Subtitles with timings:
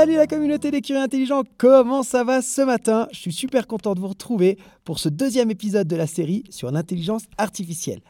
[0.00, 3.06] Salut la communauté des curieux intelligents, comment ça va ce matin?
[3.12, 6.70] Je suis super content de vous retrouver pour ce deuxième épisode de la série sur
[6.70, 8.00] l'intelligence artificielle.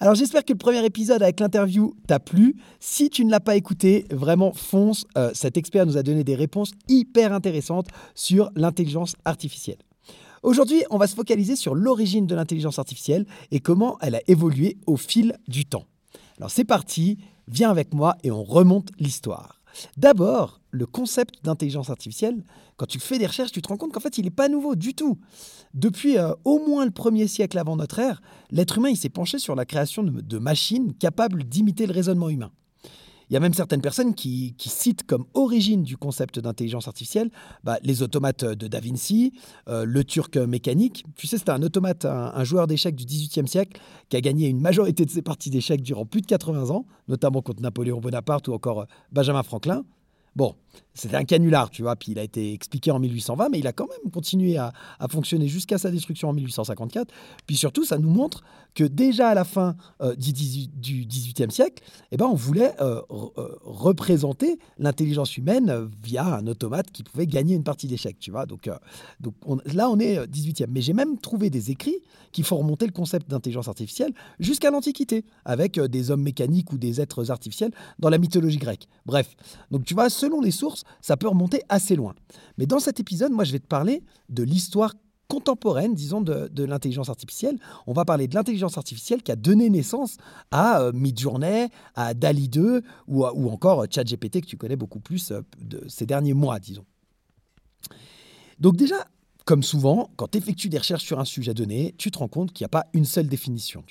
[0.00, 2.56] Alors j'espère que le premier épisode avec l'interview t'a plu.
[2.80, 5.04] Si tu ne l'as pas écouté, vraiment fonce.
[5.18, 9.82] Euh, cet expert nous a donné des réponses hyper intéressantes sur l'intelligence artificielle.
[10.42, 14.78] Aujourd'hui, on va se focaliser sur l'origine de l'intelligence artificielle et comment elle a évolué
[14.86, 15.84] au fil du temps.
[16.38, 19.60] Alors c'est parti, viens avec moi et on remonte l'histoire.
[19.96, 22.44] D'abord, le concept d'intelligence artificielle,
[22.76, 24.74] quand tu fais des recherches, tu te rends compte qu'en fait, il n'est pas nouveau
[24.74, 25.18] du tout.
[25.72, 29.54] Depuis euh, au moins le premier siècle avant notre ère, l'être humain s'est penché sur
[29.54, 32.50] la création de machines capables d'imiter le raisonnement humain.
[33.34, 37.32] Il y a même certaines personnes qui, citent comme origine du concept d'intelligence artificielle
[37.64, 39.32] bah, les automates de Da Vinci,
[39.68, 41.04] euh, le turc mécanique.
[41.16, 44.60] Tu sais, c'était un automate, un, joueur d'échecs du XVIIIe siècle qui a gagné une
[44.60, 48.52] majorité de ses parties d'échecs durant plus de 80 ans, notamment contre Napoléon Bonaparte ou
[48.52, 49.84] encore euh, Benjamin Franklin.
[50.36, 50.54] Bon,
[50.94, 53.72] c'était un canular, tu vois, puis il a été expliqué en 1820, mais il a
[53.72, 54.72] quand même continué à,
[55.10, 57.12] fonctionner jusqu'à sa destruction en 1854.
[57.46, 58.42] Puis surtout, ça nous montre
[58.74, 63.48] que déjà à la fin euh, du, XVIIIe siècle, eh ben, on voulait euh, euh,
[63.62, 68.46] représenter l'intelligence humaine via un automate qui pouvait gagner une partie d'échecs, tu vois.
[68.46, 68.68] Donc,
[69.20, 69.34] donc
[69.72, 70.66] là, on est 18e.
[70.70, 71.98] Mais j'ai même trouvé des écrits
[72.32, 77.00] qui font remonter le concept d'intelligence artificielle jusqu'à l'Antiquité, avec des hommes mécaniques ou des
[77.00, 78.88] êtres artificiels dans la mythologie grecque.
[79.06, 79.36] Bref,
[79.70, 80.63] donc tu vois, selon les sources,
[81.00, 82.14] ça peut remonter assez loin.
[82.58, 84.94] Mais dans cet épisode, moi, je vais te parler de l'histoire
[85.28, 87.58] contemporaine, disons, de, l'intelligence artificielle.
[87.86, 90.16] On va parler de l'intelligence artificielle qui a donné naissance
[90.50, 95.32] à euh, Midjourney, à DALI 2 ou, ou encore ChatGPT que tu connais beaucoup plus
[95.32, 96.84] euh, de ces derniers mois, disons.
[98.60, 98.96] Donc déjà,
[99.44, 102.52] comme souvent, quand tu effectues des recherches sur un sujet donné, tu te rends compte
[102.52, 103.84] qu'il n'y a pas une seule définition.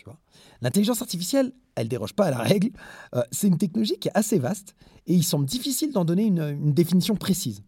[0.62, 2.72] L'intelligence artificielle, elle déroge pas à la règle.
[3.16, 4.76] Euh, c'est une technologie qui est assez vaste
[5.06, 7.62] et il semble difficile d'en donner une, définition précise.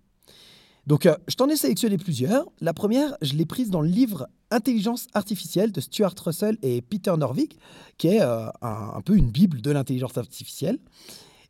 [0.88, 2.48] Donc, euh, je t'en ai sélectionné plusieurs.
[2.60, 7.14] La première, je l'ai prise dans le livre Intelligence artificielle de Stuart Russell et Peter
[7.18, 7.54] Norvig,
[7.98, 10.80] qui est euh, un, un, peu une bible de l'intelligence artificielle.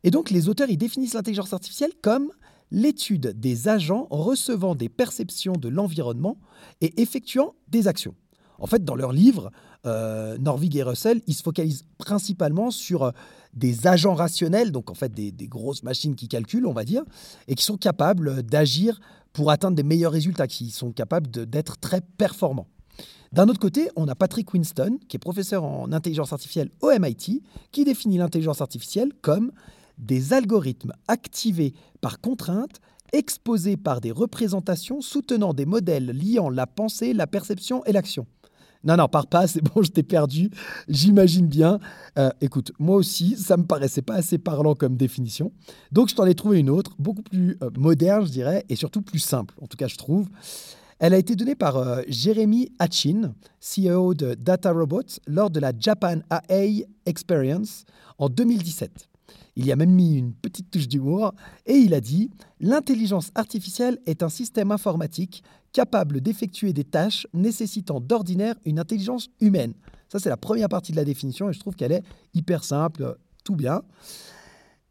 [0.04, 2.30] Et donc, les auteurs, ils définissent l'intelligence artificielle comme
[2.70, 6.38] l'étude des agents recevant des perceptions de l'environnement
[6.80, 8.14] et effectuant des actions.
[8.58, 9.50] En fait, dans leur livre,
[9.86, 13.10] euh, Norvig et Russell, ils se focalisent principalement sur euh,
[13.54, 17.02] des agents rationnels, donc en fait des, grosses machines qui calculent, on va dire,
[17.48, 19.00] et qui sont capables d'agir
[19.32, 22.68] pour atteindre des meilleurs résultats, qui sont capables d'être très performants.
[23.32, 27.42] D'un autre côté, on a Patrick Winston, qui est professeur en intelligence artificielle au MIT,
[27.72, 29.52] qui définit l'intelligence artificielle comme
[29.98, 32.80] des algorithmes activés par contrainte,
[33.12, 38.26] exposés par des représentations soutenant des modèles liant la pensée, la perception et l'action.
[38.84, 40.50] Non, non, pars pas, c'est bon, je t'ai perdu,
[40.88, 41.80] j'imagine bien.
[42.18, 45.52] Euh, écoute, moi aussi, ça me paraissait pas assez parlant comme définition.
[45.90, 49.02] Donc, je t'en ai trouvé une autre, beaucoup plus euh, moderne, je dirais, et surtout
[49.02, 50.28] plus simple, en tout cas, je trouve.
[50.98, 55.72] Elle a été donnée par euh, Jeremy Hatchin, CEO de Data Robots, lors de la
[55.76, 57.84] Japan AI Experience
[58.18, 59.08] en 2017.
[59.56, 61.34] Il y a même mis une petite touche d'humour
[61.64, 62.30] et il a dit
[62.60, 65.42] L'intelligence artificielle est un système informatique
[65.72, 69.74] capable d'effectuer des tâches nécessitant d'ordinaire une intelligence humaine.
[70.08, 72.02] Ça, c'est la première partie de la définition et je trouve qu'elle est
[72.34, 73.82] hyper simple, tout bien.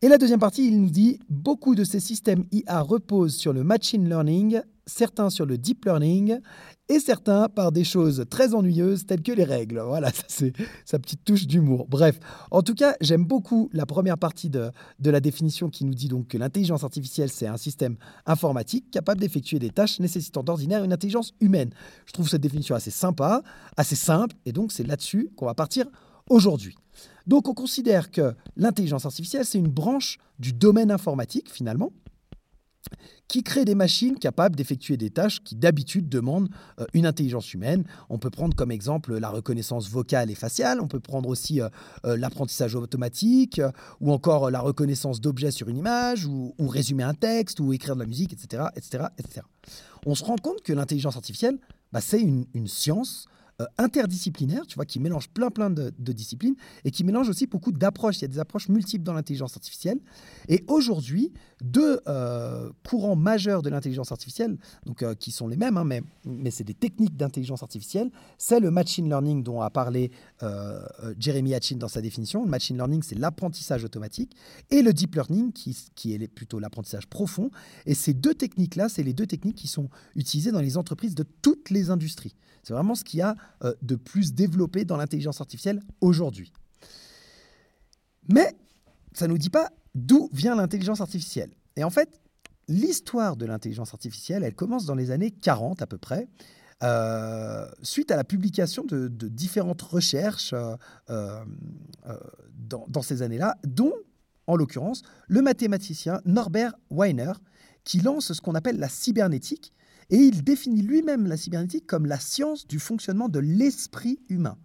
[0.06, 3.64] Et la deuxième partie, il nous dit Beaucoup de ces systèmes IA reposent sur le
[3.64, 6.38] machine learning, certains sur le deep learning
[6.90, 9.80] et certains par des choses très ennuyeuses telles que les règles.
[9.80, 10.54] Voilà, ça c'est
[10.86, 11.88] sa petite touche d'humour.
[11.90, 12.20] Bref,
[12.52, 14.70] en tout cas, j'aime beaucoup la première partie de,
[15.00, 17.98] de, la définition qui nous dit donc que l'intelligence artificielle, c'est un système
[18.28, 21.72] informatique capable d'effectuer des tâches nécessitant d'ordinaire une intelligence humaine.
[22.06, 23.42] Je trouve cette définition assez sympa,
[23.76, 25.88] assez simple, et donc c'est là-dessus qu'on va partir
[26.30, 26.76] aujourd'hui.
[27.28, 31.92] Donc on considère que l'intelligence artificielle, c'est une branche du domaine informatique finalement,
[33.28, 36.50] qui crée des machines capables d'effectuer des tâches qui d'habitude demandent
[36.80, 37.84] euh, une intelligence humaine.
[38.10, 41.70] On peut prendre comme exemple la reconnaissance vocale et faciale, on peut prendre aussi euh,
[42.06, 43.62] euh, l'apprentissage automatique,
[44.00, 48.02] ou encore la reconnaissance d'objets sur une image, ou, résumer un texte, ou écrire de
[48.02, 48.66] la musique, etc.
[48.76, 49.42] etc., etc.
[50.06, 51.58] On se rend compte que l'intelligence artificielle,
[51.92, 53.28] bah, c'est une, une science
[53.62, 57.72] euh, interdisciplinaire, tu vois, qui mélange plein plein de, disciplines et qui mélange aussi beaucoup
[57.72, 58.18] d'approches.
[58.18, 59.98] Il y a des approches multiples dans l'intelligence artificielle.
[60.50, 61.32] Et aujourd'hui,
[61.64, 66.52] deux euh, courants majeurs de l'intelligence artificielle, donc euh, qui sont les mêmes, hein, mais,
[66.52, 68.12] c'est des techniques d'intelligence artificielle.
[68.38, 70.12] C'est le machine learning dont a parlé
[71.18, 72.44] Jeremy Hatchin dans sa définition.
[72.44, 74.36] Le machine learning, c'est l'apprentissage automatique,
[74.70, 77.52] et le deep learning, qui, qui est plutôt l'apprentissage profond.
[77.86, 81.24] Et ces deux techniques-là, c'est les deux techniques qui sont utilisées dans les entreprises de
[81.42, 82.36] toutes les industries.
[82.66, 83.36] C'est vraiment ce qu'il y a
[83.82, 86.52] de plus développé dans l'intelligence artificielle aujourd'hui.
[88.28, 88.56] Mais
[89.14, 91.52] ça ne nous dit pas d'où vient l'intelligence artificielle.
[91.76, 92.22] Et en fait,
[92.68, 96.28] l'histoire de l'intelligence artificielle, elle commence dans les années 40 à peu près,
[96.84, 101.46] euh, suite à la publication de, différentes recherches euh,
[102.54, 103.94] dans, dans, ces années-là, dont,
[104.48, 107.32] en l'occurrence, le mathématicien Norbert Weiner,
[107.86, 109.72] qui lance ce qu'on appelle la cybernétique,
[110.10, 114.58] et il définit lui-même la cybernétique comme la science du fonctionnement de l'esprit humain.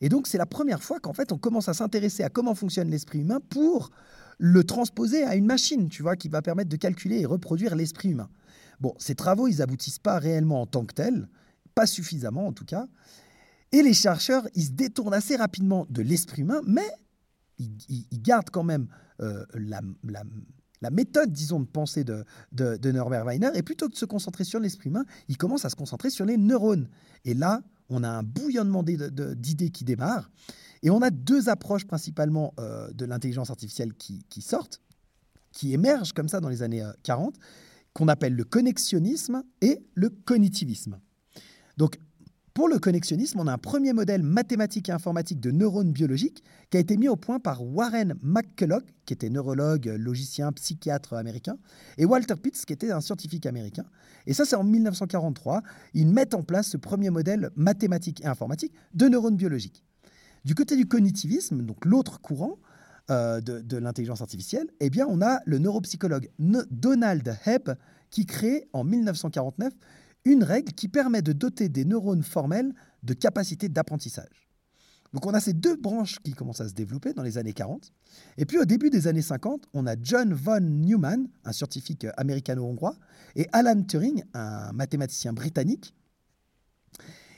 [0.00, 2.90] Et donc c'est la première fois qu'en fait on commence à s'intéresser à comment fonctionne
[2.90, 3.90] l'esprit humain pour
[4.38, 8.10] le transposer à une machine, tu vois, qui va permettre de calculer et reproduire l'esprit
[8.10, 8.28] humain.
[8.80, 11.28] Bon, ces travaux, ils aboutissent pas réellement en tant que tels,
[11.74, 12.88] pas suffisamment en tout cas.
[13.70, 16.88] Et les chercheurs, ils se détournent assez rapidement de l'esprit humain, mais
[17.58, 18.88] ils, gardent quand même
[19.20, 20.24] euh, la, la
[20.90, 24.90] méthode, disons, de pensée de, de, Norbert Weiner, et plutôt de se concentrer sur l'esprit
[24.90, 26.88] humain, il commence à se concentrer sur les neurones.
[27.24, 30.30] Et là, on a un bouillonnement d'idées qui démarre.
[30.82, 34.80] Et on a deux approches principalement euh, de l'intelligence artificielle qui, sortent,
[35.52, 37.40] qui émergent comme ça dans les années 40, euh,
[37.92, 40.98] qu'on appelle le connexionnisme et le cognitivisme.
[41.76, 41.98] Donc,
[42.54, 46.76] pour le connexionnisme, on a un premier modèle mathématique et informatique de neurones biologiques qui
[46.76, 51.56] a été mis au point par Warren McCulloch, qui était neurologue, logicien, psychiatre américain,
[51.96, 53.84] et Walter Pitts, qui était un scientifique américain.
[54.26, 55.62] Et ça, c'est en 1943.
[55.94, 59.82] Ils mettent en place ce premier modèle mathématique et informatique de neurones biologiques.
[60.44, 62.58] Du côté du cognitivisme, donc l'autre courant
[63.10, 67.76] euh, de, l'intelligence artificielle, eh bien, on a le neuropsychologue Donald Hebb
[68.10, 69.72] qui crée en 1949
[70.24, 72.72] une règle qui permet de doter des neurones formels
[73.02, 74.48] de capacités d'apprentissage.
[75.12, 77.92] Donc on a ces deux branches qui commencent à se développer dans les années 40.
[78.38, 82.96] Et puis au début des années 50, on a John von Neumann, un scientifique américano-hongrois,
[83.36, 85.94] et Alan Turing, un mathématicien britannique.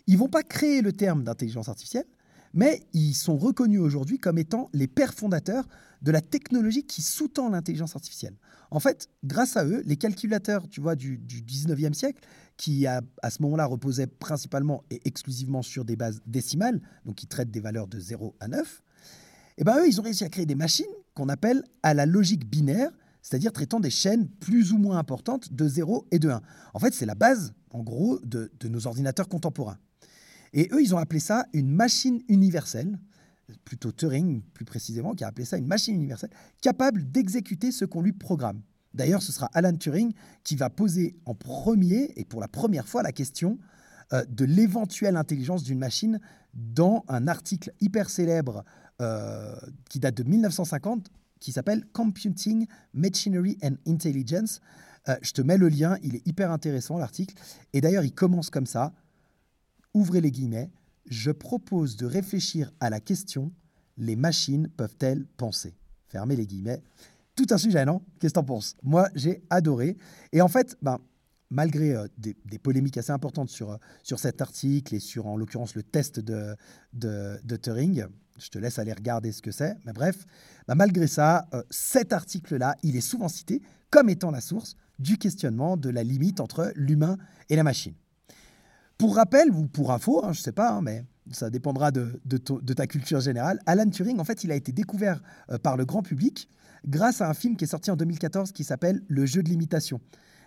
[0.07, 2.07] Ils vont pas créer le terme d'intelligence artificielle,
[2.55, 5.67] mais ils sont reconnus aujourd'hui comme étant les pères fondateurs
[6.03, 8.37] de la technologie qui sous-tend l'intelligence artificielle.
[8.71, 12.21] En fait, grâce à eux, les calculateurs tu vois, du, du 19e siècle,
[12.57, 17.51] qui à, ce moment-là reposaient principalement et exclusivement sur des bases décimales, donc qui traitent
[17.51, 18.83] des valeurs de 0 à 9,
[19.59, 22.49] eh ben eux, ils ont réussi à créer des machines qu'on appelle à la logique
[22.49, 22.91] binaire,
[23.23, 26.43] c'est-à-dire traitant des chaînes plus ou moins importantes de 0 et de 1.
[26.75, 29.79] En fait, c'est la base, en gros, de nos ordinateurs contemporains.
[30.55, 32.99] Et eux, ils ont appelé ça une machine universelle,
[33.65, 36.31] plutôt Turing plus précisément, qui a appelé ça une machine universelle,
[36.63, 38.63] capable d'exécuter ce qu'on lui programme.
[38.95, 40.13] D'ailleurs, ce sera Alan Turing
[40.45, 43.59] qui va poser en premier et pour la première fois la question
[44.13, 46.21] euh, de l'éventuelle intelligence d'une machine
[46.55, 48.65] dans un article hyper célèbre
[49.03, 49.57] euh,
[49.91, 54.61] qui date de 1950 qui s'appelle Computing, Machinery and Intelligence.
[55.09, 57.35] Euh, je te mets le lien, il est hyper intéressant l'article.
[57.73, 58.93] Et d'ailleurs, il commence comme ça.
[59.95, 60.71] Ouvrez les guillemets.
[61.07, 63.53] Je propose de réfléchir à la question
[63.97, 65.75] les machines peuvent-elles penser?
[66.09, 66.83] Fermez les guillemets
[67.35, 68.03] tout un sujet, non?
[68.19, 68.77] Qu'est-ce que t'en penses?
[68.83, 69.97] Moi, j'ai adoré.
[70.33, 70.99] Et en fait, ben,
[71.51, 75.75] malgré euh, des, polémiques assez importantes sur, euh, sur cet article et sur, en l'occurrence,
[75.75, 76.55] le test de,
[76.93, 78.07] de, Turing,
[78.39, 79.77] je te laisse aller regarder ce que c'est.
[79.85, 80.27] Mais bref,
[80.69, 85.19] ben, malgré ça, euh, cet article-là, il est souvent cité comme étant la source du
[85.19, 87.95] questionnement de la limite entre l'humain et la machine.
[88.99, 92.21] Pour rappel, ou pour info, hein, je ne sais pas, hein, mais ça dépendra de,
[92.75, 95.23] ta culture générale, Alan Turing, en fait, il a été découvert
[95.63, 96.49] par le grand public
[96.87, 100.01] grâce à un film qui est sorti en 2014 qui s'appelle Le jeu de l'imitation.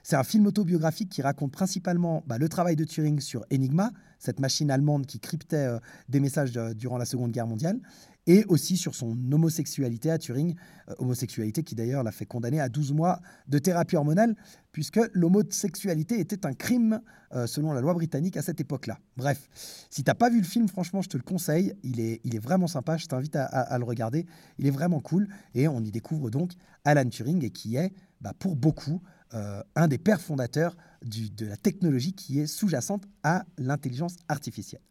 [0.04, 4.39] C'est un film autobiographique qui raconte principalement bah, le travail de Turing sur Enigma, cette
[4.39, 7.80] machine allemande qui cryptait euh, des messages euh, durant la Seconde Guerre mondiale,
[8.27, 10.55] et aussi sur son homosexualité à Turing,
[10.89, 14.36] euh, homosexualité qui d'ailleurs l'a fait condamner à 12 mois de thérapie hormonale,
[14.72, 17.01] puisque l'homosexualité était un crime
[17.46, 19.00] selon la loi britannique à cette époque-là.
[19.17, 19.50] Bref,
[19.89, 22.36] si tu n'as pas vu le film, franchement, je te le conseille, il est, il
[22.36, 24.25] est vraiment sympa, je t'invite à, le regarder,
[24.60, 26.53] il est vraiment cool, et on y découvre donc
[26.86, 27.91] Alan Turing, qui est,
[28.22, 29.01] bah, pour beaucoup,
[29.34, 34.81] euh, un des pères fondateurs de la technologie qui est sous-jacente à l'intelligence artificielle.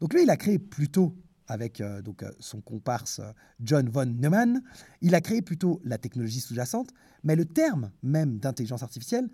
[0.00, 1.14] Donc lui, il a créé plutôt
[1.48, 3.20] avec euh, donc, euh, son comparse
[3.60, 4.62] John von Neumann,
[5.00, 6.90] il a créé plutôt la technologie sous-jacente,
[7.22, 9.28] mais le terme même d'intelligence artificielle,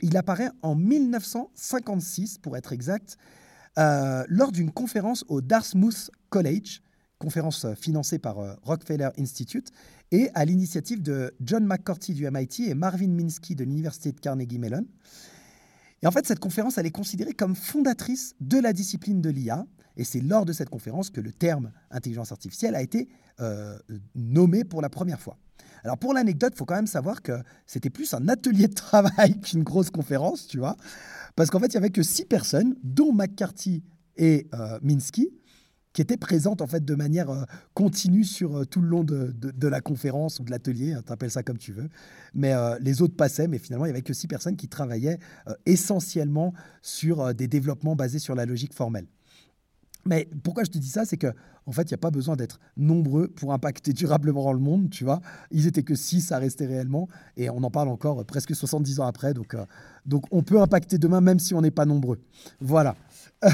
[0.00, 3.16] il apparaît en 1956, pour être exact,
[3.76, 6.82] lors d'une conférence au Dartmouth College,
[7.18, 9.72] conférence financée par Rockefeller Institute,
[10.10, 14.58] et à l'initiative de John McCarthy du MIT et Marvin Minsky de l'Université de Carnegie
[14.58, 14.86] Mellon.
[16.02, 19.66] Et en fait, cette conférence, elle est considérée comme fondatrice de la discipline de l'IA.
[19.98, 23.08] Et c'est lors de cette conférence que le terme intelligence artificielle a été
[23.40, 23.76] euh,
[24.14, 25.36] nommé pour la première fois.
[25.82, 27.32] Alors pour l'anecdote, il faut quand même savoir que
[27.66, 30.76] c'était plus un atelier de travail qu'une grosse conférence, tu vois.
[31.34, 33.82] Parce qu'en fait, il n'y avait que six personnes, dont McCarthy
[34.16, 35.30] et euh, Minsky
[35.94, 37.42] qui était présente en fait de manière euh,
[37.74, 39.34] continue sur tout le long de,
[39.66, 41.88] la conférence ou de l'atelier, hein, tu appelles ça comme tu veux.
[42.34, 45.18] Mais les autres passaient, mais finalement il y avait que six personnes qui travaillaient
[45.66, 46.52] essentiellement
[46.82, 49.06] sur des développements basés sur la logique formelle.
[50.08, 51.28] Mais pourquoi je te dis ça, c'est que
[51.66, 55.04] en fait, il n'y a pas besoin d'être nombreux pour impacter durablement le monde, tu
[55.04, 55.20] vois.
[55.50, 59.06] Ils étaient que six à rester réellement, et on en parle encore presque 70 ans
[59.06, 59.54] après, donc,
[60.06, 62.18] donc on peut impacter demain même si on n'est pas nombreux.
[62.60, 62.96] Voilà.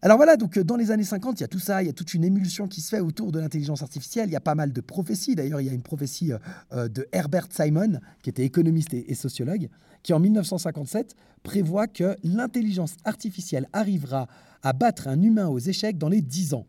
[0.00, 1.88] Alors voilà, donc euh, dans les années 50, il y a tout ça, il y
[1.88, 4.28] a toute une émulsion qui se fait autour de l'intelligence artificielle.
[4.28, 5.34] Il y a pas mal de prophéties.
[5.34, 6.38] D'ailleurs, il y a une prophétie euh,
[6.72, 9.68] euh, de Herbert Simon, qui était économiste et, sociologue,
[10.04, 14.28] qui en 1957 prévoit que l'intelligence artificielle arrivera
[14.62, 16.66] à battre un humain aux échecs dans les 10 ans.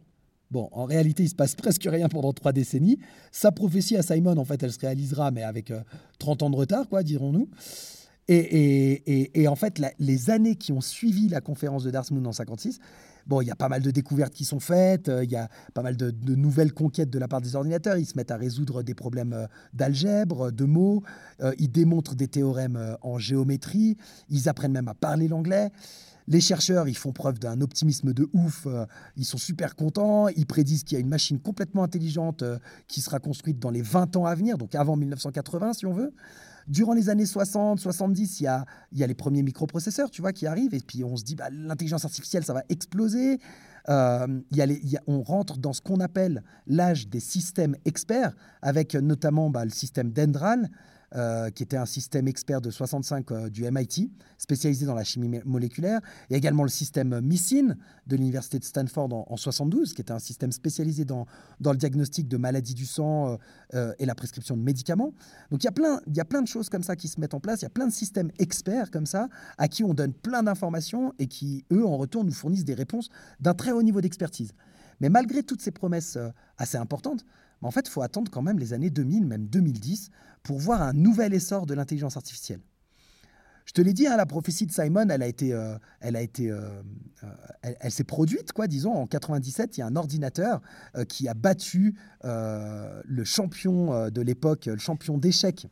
[0.50, 2.98] Bon, en réalité, il se passe presque rien pendant trois décennies.
[3.32, 5.72] Sa prophétie à Simon, en fait, elle se réalisera, mais avec
[6.18, 7.48] 30 ans de retard, quoi, dirons-nous.
[8.32, 12.80] Et, en fait, les années qui ont suivi la conférence de Dartmouth en 56,
[13.30, 15.50] Bon, il y a pas mal de découvertes qui sont faites, euh, il y a
[15.76, 17.96] pas mal de, nouvelles conquêtes de la part des ordinateurs.
[17.98, 21.04] Ils se mettent à résoudre des problèmes euh, d'algèbre, de mots,
[21.40, 23.98] euh, ils démontrent des théorèmes en géométrie,
[24.30, 25.70] ils apprennent même à parler l'anglais.
[26.28, 28.68] Les chercheurs, ils font preuve d'un optimisme de ouf,
[29.16, 32.44] ils sont super contents, ils prédisent qu'il y a une machine complètement intelligente
[32.88, 36.14] qui sera construite dans les 20 ans à venir, donc avant 1980 si on veut.
[36.70, 40.76] Durant les années 60, 70, il y a, les premiers microprocesseurs, tu vois, qui arrivent.
[40.76, 43.40] Et puis on se dit, bah, l'intelligence artificielle, ça va exploser.
[43.90, 44.28] Euh,
[45.08, 50.12] on rentre dans ce qu'on appelle l'âge des systèmes experts, avec notamment bah, le système
[50.12, 50.70] Dendral,
[51.16, 55.42] euh, qui était un système expert de 65 euh, du MIT, spécialisé dans la chimie
[55.44, 56.02] moléculaire.
[56.30, 57.76] Il y a également le système MISIN
[58.06, 61.26] de l'université de Stanford en, 72, qui était un système spécialisé dans,
[61.62, 63.40] dans le diagnostic de maladies du sang
[63.74, 65.14] euh, et la prescription de médicaments.
[65.50, 67.20] Donc il y, a plein, il y a plein de choses comme ça qui se
[67.20, 67.62] mettent en place.
[67.62, 71.14] Il y a plein de systèmes experts comme ça, à qui on donne plein d'informations
[71.18, 74.52] et qui, eux, en retour, nous fournissent des réponses d'un très haut niveau d'expertise.
[75.00, 76.20] Mais malgré toutes ces promesses
[76.60, 77.26] assez importantes,
[77.68, 80.10] en fait, il faut attendre quand même les années 2000, même 2010,
[80.44, 82.62] pour voir un nouvel essor de l'intelligence artificielle.
[83.70, 86.24] Je te l'ai dit, hein, la prophétie de Simon, elle a été, euh, elle a
[86.24, 86.82] été, euh,
[87.24, 87.28] euh,
[87.62, 88.66] elle, s'est produite, quoi.
[88.66, 90.60] Disons, en 97, il y a un ordinateur
[91.08, 95.68] qui a battu le champion de l'époque, le champion d'échecs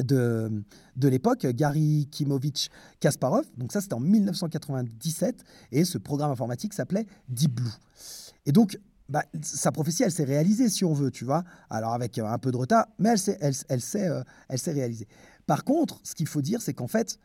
[0.00, 0.62] de,
[0.94, 3.44] de l'époque, Gary Kimovich Kasparov.
[3.56, 5.42] Donc ça, c'était en 1997,
[5.72, 7.72] et ce programme informatique s'appelait Deep Blue.
[8.46, 8.78] Et donc,
[9.10, 11.42] bah, sa prophétie, elle s'est réalisée, si on veut, tu vois.
[11.68, 14.58] Alors avec euh, un peu de retard, mais elle s'est, elle, elle s'est, euh, elle
[14.60, 15.08] s'est réalisée.
[15.46, 17.18] Par contre, ce qu'il faut dire, c'est qu'en fait,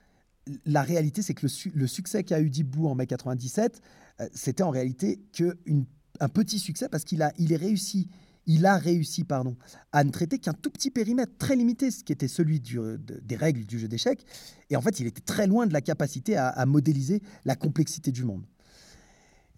[0.65, 3.82] la réalité, c'est que le, succès qu'a eu Blue en mai 97,
[4.20, 8.10] euh, c'était en réalité qu'un petit succès parce qu'il a, il est réussi,
[8.48, 9.56] il a réussi, pardon,
[9.92, 13.36] à ne traiter qu'un tout petit périmètre très limité, ce qui était celui du, des
[13.36, 14.25] règles du jeu d'échecs.
[14.72, 18.24] Et en fait, il était très loin de la capacité à modéliser la complexité du
[18.24, 18.44] monde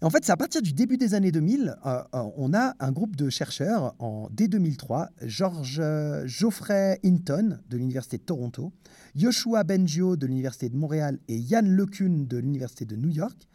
[0.00, 2.92] en fait, c'est à partir du début des années 2000, euh, euh, on a un
[2.92, 8.72] groupe de chercheurs, en, dès 2003, George euh, Geoffrey Hinton de l'Université de Toronto,
[9.16, 13.48] Yoshua Bengio de l'Université de Montréal et Yann LeCun de l'Université de New York.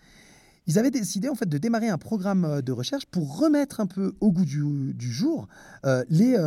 [0.67, 4.13] Ils avaient décidé en fait de démarrer un programme de recherche pour remettre un peu
[4.19, 5.49] au goût du, jour
[6.09, 6.37] les,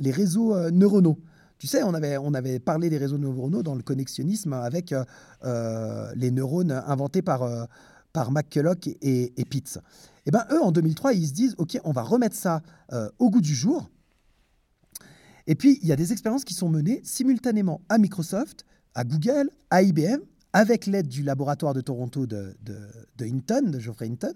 [0.00, 1.20] les réseaux neuronaux.
[1.58, 4.92] Tu sais, on avait, on avait parlé des réseaux neuronaux dans le connexionnisme avec
[5.44, 7.68] les neurones inventés par
[8.12, 9.76] par McCulloch et, Pitts.
[9.76, 13.08] Et eh ben eux, en 2003, ils se disent, OK, on va remettre ça euh,
[13.18, 13.90] au goût du jour.
[15.46, 18.64] Et puis, il y a des expériences qui sont menées simultanément à Microsoft,
[18.94, 20.20] à Google, à IBM,
[20.52, 24.34] avec l'aide du laboratoire de Toronto de, de, Hinton, de Geoffrey Hinton.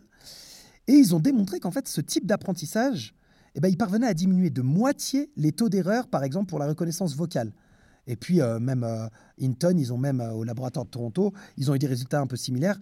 [0.88, 3.14] Et ils ont démontré qu'en fait, ce type d'apprentissage,
[3.54, 6.66] eh ben, il parvenait à diminuer de moitié les taux d'erreur, par exemple, pour la
[6.66, 7.52] reconnaissance vocale.
[8.06, 9.08] Et puis, euh, même euh,
[9.38, 12.36] ils ont même euh, au laboratoire de Toronto, ils ont eu des résultats un peu
[12.36, 12.78] similaires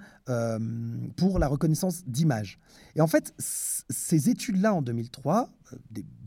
[1.16, 2.58] pour la reconnaissance d'images.
[2.96, 5.50] Et en fait, ces études-là en 2003,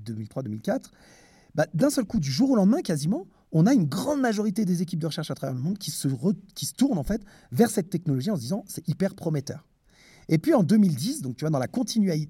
[0.06, 0.92] 2003-2004,
[1.56, 4.82] bah, d'un seul coup, du jour au lendemain, quasiment, on a une grande majorité des
[4.82, 6.08] équipes de recherche à travers le monde qui se,
[6.54, 9.66] qui se tournent en fait vers cette technologie en se disant c'est hyper prometteur.
[10.30, 11.68] Et puis en 2010, donc tu vois, dans la,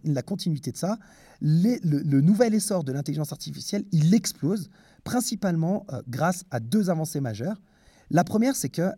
[0.04, 1.00] la continuité de ça,
[1.42, 4.70] le, nouvel essor de l'intelligence artificielle, il explose,
[5.08, 7.62] principalement euh, grâce à deux avancées majeures.
[8.10, 8.92] La première, c'est que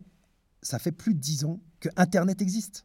[0.60, 2.84] ça fait plus de dix ans que Internet existe.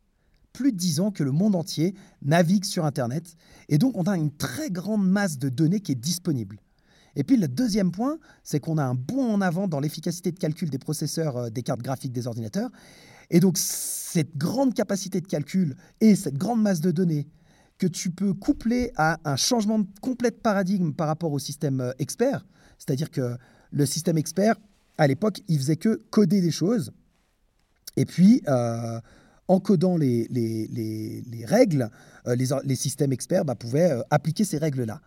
[0.53, 3.35] Plus de dix ans que le monde entier navigue sur Internet.
[3.67, 6.59] Et donc, on a une très grande masse de données qui est disponible.
[7.15, 10.37] Et puis le deuxième point, c'est qu'on a un bond en avant dans l'efficacité de
[10.37, 12.69] calcul des processeurs euh, des cartes graphiques des ordinateurs.
[13.31, 17.27] Et donc cette grande capacité de calcul et cette grande masse de données
[17.77, 21.91] que tu peux coupler à un changement complet de paradigme par rapport au système euh,
[21.97, 22.45] expert,
[22.77, 23.35] c'est-à-dire que
[23.71, 24.55] le système expert,
[24.97, 26.91] à l'époque, il faisait que coder des choses,
[27.97, 28.99] et puis euh,
[29.47, 31.89] en codant les, les, règles,
[32.25, 35.01] les, systèmes experts bah, pouvaient appliquer ces règles-là.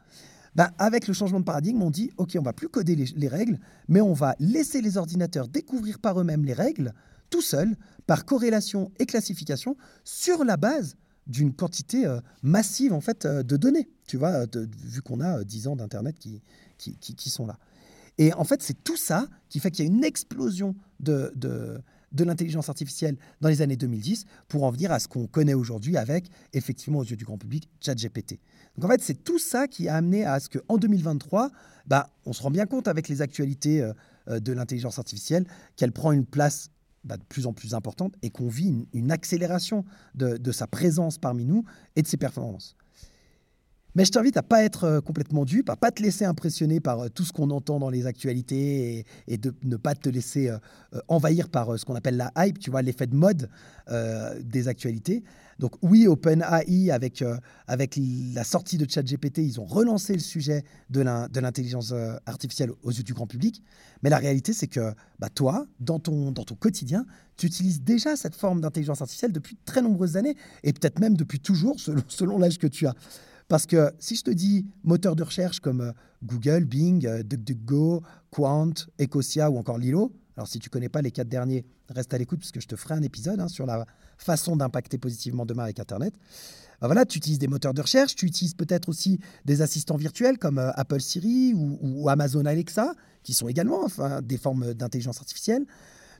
[0.54, 3.58] Ben, avec le changement de paradigme, on dit, OK, on va plus coder les, règles,
[3.88, 6.92] mais on va laisser les ordinateurs découvrir par eux-mêmes les règles,
[7.30, 10.96] tout seuls, par corrélation et classification, sur la base
[11.28, 15.66] d'une quantité euh, massive en fait euh, de données, tu vois, vu qu'on a 10
[15.66, 16.42] euh, ans d'Internet qui,
[16.78, 17.58] qui, sont là.
[18.18, 21.32] Et en fait, c'est tout ça qui fait qu'il y a une explosion de,
[22.12, 25.96] de l'intelligence artificielle dans les années 2010 pour en venir à ce qu'on connaît aujourd'hui
[25.96, 28.38] avec, effectivement, aux yeux du grand public, ChatGPT.
[28.76, 31.50] Donc en fait, c'est tout ça qui a amené à ce qu'en 2023,
[31.86, 33.92] bah, on se rend bien compte avec les actualités euh,
[34.28, 36.70] euh, de l'intelligence artificielle qu'elle prend une place
[37.04, 41.18] bah, de plus en plus importante et qu'on vit une, accélération de, de, sa présence
[41.18, 41.64] parmi nous
[41.96, 42.76] et de ses performances.
[43.98, 47.00] Mais je t'invite à pas être euh, complètement dupe, à pas te laisser impressionner par
[47.00, 50.58] euh, tout ce qu'on entend dans les actualités et, de ne pas te laisser euh,
[51.08, 53.50] envahir par ce qu'on appelle la hype, tu vois, l'effet de mode
[54.40, 55.24] des actualités.
[55.58, 57.24] Donc oui, OpenAI, avec,
[57.66, 57.98] avec
[58.34, 61.94] la sortie de ChatGPT, ils ont relancé le sujet de l'intelligence
[62.26, 63.62] artificielle aux yeux du grand public.
[64.02, 67.06] Mais la réalité, c'est que bah, toi, dans ton, dans ton quotidien,
[67.38, 71.16] tu utilises déjà cette forme d'intelligence artificielle depuis de très nombreuses années, et peut-être même
[71.16, 72.94] depuis toujours, selon, selon l'âge que tu as.
[73.48, 78.02] Parce que si je te dis moteur de recherche comme euh, Google, Bing, euh, DuckDuckGo,
[78.30, 82.18] Quant, Ecosia ou encore Lilo, alors si tu connais pas les quatre derniers, reste à
[82.18, 83.86] l'écoute puisque je te ferai un épisode hein, sur la
[84.18, 86.14] façon d'impacter positivement demain avec Internet.
[86.80, 90.38] Ben voilà, tu utilises des moteurs de recherche, tu utilises peut-être aussi des assistants virtuels
[90.38, 95.66] comme euh, Apple Siri ou, Amazon Alexa, qui sont également enfin, des formes d'intelligence artificielle.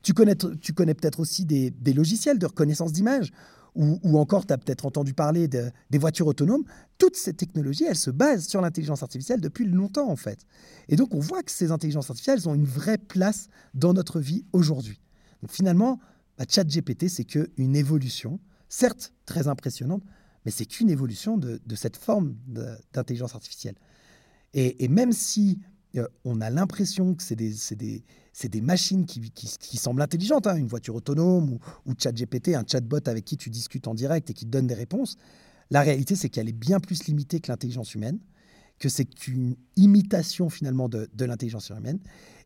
[0.02, 3.32] Tu connais, peut-être aussi des, des, logiciels de reconnaissance d'image
[3.78, 6.64] ou, encore, tu as peut-être entendu parler des voitures autonomes.
[6.98, 10.40] Toutes ces technologies, elles se basent sur l'intelligence artificielle depuis longtemps, en fait.
[10.88, 14.44] Et donc, on voit que ces intelligences artificielles ont une vraie place dans notre vie
[14.52, 15.00] aujourd'hui.
[15.42, 16.00] Donc, finalement,
[16.38, 20.02] bah, ChatGPT, c'est qu'une évolution, certes très impressionnante,
[20.44, 22.34] mais c'est qu'une évolution de, cette forme
[22.92, 23.76] d'intelligence artificielle.
[24.54, 25.60] Et, même si
[25.96, 28.04] euh, on a l'impression que c'est des,
[28.40, 33.00] c'est des machines qui, semblent intelligentes, hein, une voiture autonome ou, ou ChatGPT, un chatbot
[33.06, 35.16] avec qui tu discutes en direct et qui te donne des réponses.
[35.70, 38.20] La réalité, c'est qu'elle est bien plus limitée que l'intelligence humaine,
[38.78, 41.98] que c'est qu'une imitation finalement de, de l'intelligence humaine.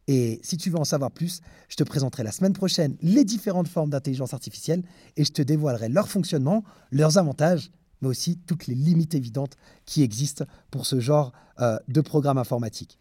[0.09, 3.69] Et si tu veux en savoir plus, je te présenterai la semaine prochaine les différentes
[3.69, 4.83] formes d'intelligence artificielle
[5.19, 10.03] et je te dévoilerai leur fonctionnement, leurs avantages, mais aussi toutes les limites évidentes qui
[10.03, 12.99] existent pour ce genre euh, de programme informatique.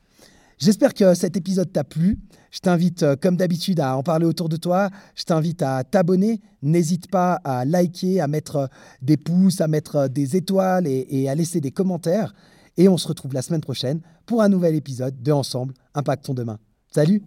[0.61, 2.19] J'espère que cet épisode t'a plu.
[2.51, 4.91] Je t'invite, euh, comme d'habitude, à en parler autour de toi.
[5.15, 6.39] Je t'invite à t'abonner.
[6.61, 8.67] N'hésite pas à liker, à mettre euh,
[9.01, 12.35] des pouces, à mettre euh, des étoiles et, à laisser des commentaires.
[12.77, 16.59] Et on se retrouve la semaine prochaine pour un nouvel épisode de Ensemble, Impactons demain.
[16.93, 17.23] Salut